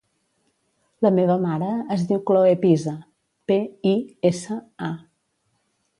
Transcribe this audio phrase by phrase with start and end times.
[1.05, 1.67] La meva mare
[1.97, 2.95] es diu Chloe Pisa:
[3.53, 3.61] pe,
[3.93, 3.95] i,
[4.31, 4.91] essa, a.